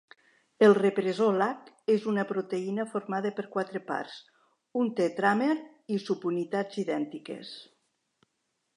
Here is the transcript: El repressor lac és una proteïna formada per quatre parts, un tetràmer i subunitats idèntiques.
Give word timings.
El 0.67 0.71
repressor 0.77 1.35
lac 1.41 1.69
és 1.97 2.07
una 2.13 2.23
proteïna 2.31 2.87
formada 2.95 3.33
per 3.41 3.45
quatre 3.57 3.83
parts, 3.91 4.17
un 4.83 4.91
tetràmer 5.03 5.53
i 5.99 6.03
subunitats 6.09 6.85
idèntiques. 6.89 7.57